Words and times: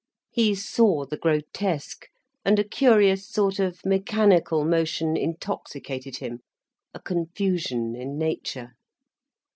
He 0.31 0.55
saw 0.55 1.05
the 1.05 1.15
grotesque, 1.15 2.07
and 2.43 2.57
a 2.57 2.63
curious 2.63 3.29
sort 3.29 3.59
of 3.59 3.85
mechanical 3.85 4.65
motion 4.65 5.15
intoxicated 5.15 6.17
him, 6.17 6.39
a 6.91 6.99
confusion 6.99 7.95
in 7.95 8.17
nature. 8.17 8.71